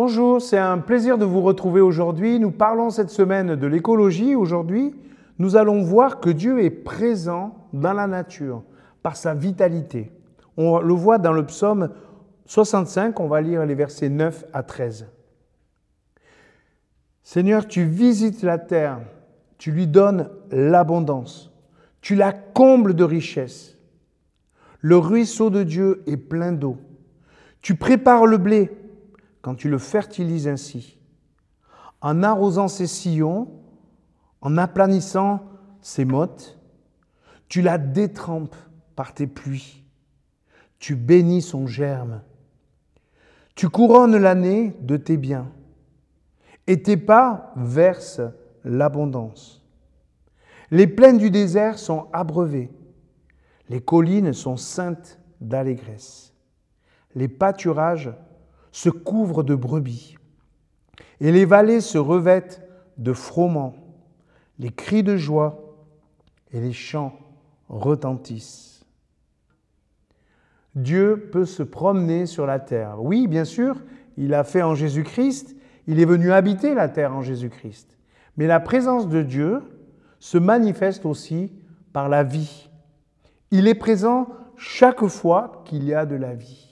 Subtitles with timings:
[0.00, 2.38] Bonjour, c'est un plaisir de vous retrouver aujourd'hui.
[2.38, 4.36] Nous parlons cette semaine de l'écologie.
[4.36, 4.94] Aujourd'hui,
[5.40, 8.62] nous allons voir que Dieu est présent dans la nature
[9.02, 10.12] par sa vitalité.
[10.56, 11.88] On le voit dans le psaume
[12.46, 15.08] 65, on va lire les versets 9 à 13.
[17.24, 19.00] Seigneur, tu visites la terre,
[19.58, 21.50] tu lui donnes l'abondance,
[22.02, 23.76] tu la combles de richesses.
[24.80, 26.76] Le ruisseau de Dieu est plein d'eau.
[27.62, 28.70] Tu prépares le blé
[29.42, 30.98] quand tu le fertilises ainsi,
[32.00, 33.48] en arrosant ses sillons,
[34.40, 35.42] en aplanissant
[35.80, 36.58] ses mottes,
[37.48, 38.56] tu la détrempes
[38.94, 39.84] par tes pluies,
[40.78, 42.22] tu bénis son germe,
[43.54, 45.50] tu couronnes l'année de tes biens,
[46.66, 48.20] et tes pas versent
[48.64, 49.64] l'abondance.
[50.70, 52.70] Les plaines du désert sont abreuvées,
[53.68, 56.34] les collines sont saintes d'allégresse,
[57.14, 58.12] les pâturages
[58.78, 60.16] se couvrent de brebis,
[61.18, 62.62] et les vallées se revêtent
[62.96, 63.74] de froment.
[64.60, 65.74] Les cris de joie
[66.52, 67.18] et les chants
[67.68, 68.84] retentissent.
[70.76, 73.02] Dieu peut se promener sur la terre.
[73.02, 73.82] Oui, bien sûr,
[74.16, 75.56] il a fait en Jésus-Christ,
[75.88, 77.98] il est venu habiter la terre en Jésus-Christ.
[78.36, 79.60] Mais la présence de Dieu
[80.20, 81.52] se manifeste aussi
[81.92, 82.70] par la vie.
[83.50, 86.67] Il est présent chaque fois qu'il y a de la vie.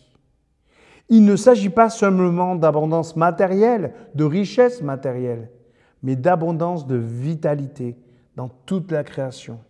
[1.08, 5.50] Il ne s'agit pas seulement d'abondance matérielle, de richesse matérielle,
[6.02, 7.96] mais d'abondance de vitalité
[8.34, 9.60] dans toute la création.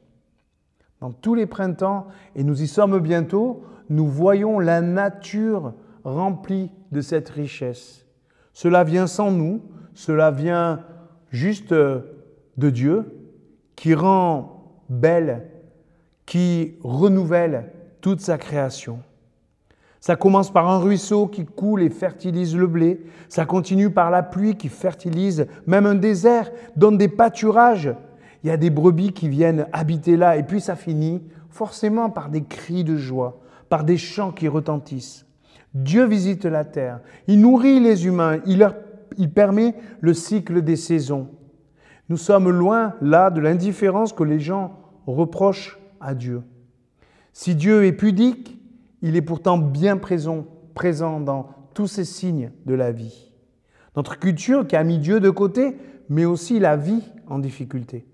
[1.01, 7.01] Dans tous les printemps, et nous y sommes bientôt, nous voyons la nature remplie de
[7.01, 8.07] cette richesse.
[8.53, 9.61] Cela vient sans nous,
[9.95, 10.81] cela vient
[11.31, 13.13] juste de Dieu,
[13.77, 15.51] qui rend belle,
[16.25, 17.71] qui renouvelle
[18.01, 19.01] toute sa création.
[20.01, 23.01] Ça commence par un ruisseau qui coule et fertilise le blé.
[23.29, 27.95] Ça continue par la pluie qui fertilise même un désert, donne des pâturages.
[28.45, 30.37] Il y a des brebis qui viennent habiter là.
[30.37, 35.27] Et puis ça finit forcément par des cris de joie, par des chants qui retentissent.
[35.75, 37.01] Dieu visite la terre.
[37.27, 38.39] Il nourrit les humains.
[38.47, 38.75] Il, leur,
[39.19, 41.29] il permet le cycle des saisons.
[42.09, 46.43] Nous sommes loin là de l'indifférence que les gens reprochent à Dieu.
[47.33, 48.59] Si Dieu est pudique,
[49.03, 53.33] il est pourtant bien présent, présent dans tous ces signes de la vie.
[53.97, 55.77] Notre culture qui a mis Dieu de côté,
[56.09, 58.07] mais aussi la vie en difficulté.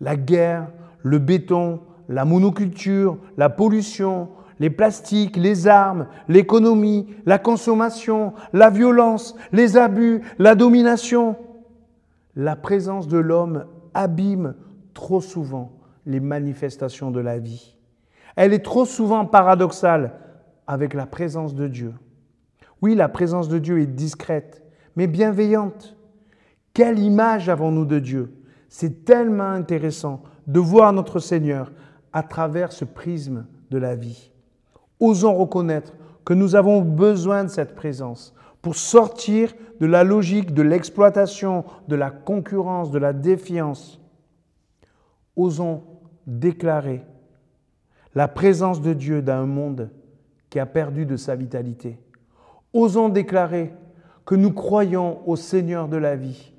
[0.00, 0.68] La guerre,
[1.02, 9.34] le béton, la monoculture, la pollution, les plastiques, les armes, l'économie, la consommation, la violence,
[9.52, 11.36] les abus, la domination.
[12.36, 13.64] La présence de l'homme
[13.94, 14.54] abîme
[14.94, 15.72] trop souvent
[16.06, 17.76] les manifestations de la vie.
[18.36, 20.14] Elle est trop souvent paradoxale
[20.66, 21.94] avec la présence de Dieu.
[22.82, 24.62] Oui, la présence de Dieu est discrète,
[24.96, 25.96] mais bienveillante.
[26.72, 28.32] Quelle image avons-nous de Dieu?
[28.68, 31.72] C'est tellement intéressant de voir notre Seigneur
[32.12, 34.30] à travers ce prisme de la vie.
[35.00, 40.62] Osons reconnaître que nous avons besoin de cette présence pour sortir de la logique de
[40.62, 44.00] l'exploitation, de la concurrence, de la défiance.
[45.36, 45.82] Osons
[46.26, 47.04] déclarer
[48.14, 49.90] la présence de Dieu dans un monde
[50.48, 51.98] qui a perdu de sa vitalité.
[52.72, 53.72] Osons déclarer
[54.24, 56.52] que nous croyons au Seigneur de la vie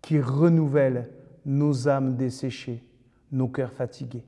[0.00, 1.08] qui renouvelle
[1.44, 2.82] nos âmes desséchées,
[3.30, 4.24] nos cœurs fatigués.